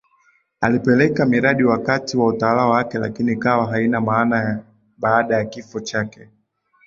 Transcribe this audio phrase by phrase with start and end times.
[0.61, 4.63] alipeleka miradi wakati wa utawala wake lakini ikawa haina maana
[4.97, 6.29] baada ya kifo chake